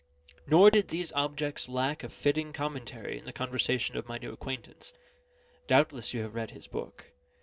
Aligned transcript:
Nor 0.47 0.71
did 0.71 0.87
these 0.87 1.13
objects 1.13 1.69
lack 1.69 2.03
a 2.03 2.09
fitting 2.09 2.53
commentary 2.53 3.19
in 3.19 3.25
the 3.25 3.31
conversation 3.31 3.95
of 3.97 4.07
my 4.07 4.17
new 4.17 4.33
acquaintance. 4.33 4.93
Doubtless 5.67 6.11
you 6.11 6.23
have 6.23 6.33
read 6.33 6.49
his 6.49 6.65
book. 6.65 7.11